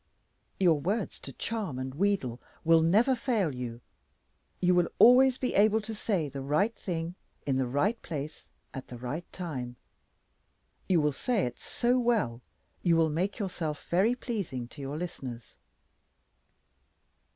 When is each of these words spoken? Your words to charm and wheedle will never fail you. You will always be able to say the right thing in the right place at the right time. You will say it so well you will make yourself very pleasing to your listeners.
Your 0.59 0.79
words 0.79 1.19
to 1.19 1.31
charm 1.31 1.77
and 1.77 1.93
wheedle 1.93 2.39
will 2.65 2.81
never 2.81 3.13
fail 3.15 3.53
you. 3.53 3.81
You 4.59 4.73
will 4.73 4.87
always 4.97 5.37
be 5.37 5.53
able 5.53 5.79
to 5.81 5.93
say 5.93 6.27
the 6.27 6.41
right 6.41 6.73
thing 6.75 7.13
in 7.45 7.57
the 7.57 7.67
right 7.67 8.01
place 8.01 8.45
at 8.73 8.87
the 8.87 8.97
right 8.97 9.31
time. 9.31 9.75
You 10.89 11.01
will 11.01 11.11
say 11.11 11.45
it 11.45 11.59
so 11.59 11.99
well 11.99 12.41
you 12.81 12.95
will 12.97 13.11
make 13.11 13.37
yourself 13.37 13.85
very 13.91 14.15
pleasing 14.15 14.67
to 14.69 14.81
your 14.81 14.97
listeners. 14.97 15.53